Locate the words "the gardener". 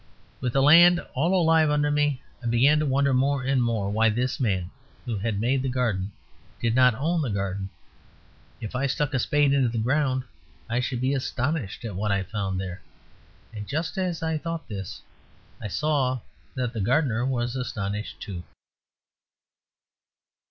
16.73-17.23